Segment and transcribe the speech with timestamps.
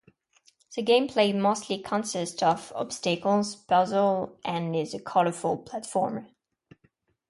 [0.75, 6.29] The gameplay mostly consists of obstacles, puzzles and is a colorful platformer.